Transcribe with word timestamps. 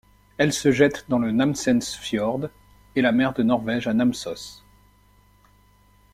Elle 0.39 0.51
se 0.51 0.71
jette 0.71 1.05
dans 1.09 1.19
le 1.19 1.31
Namsensfjord 1.31 2.47
et 2.95 3.03
la 3.03 3.11
mer 3.11 3.33
de 3.33 3.43
Norvège 3.43 3.85
à 3.85 3.93
Namsos. 3.93 4.65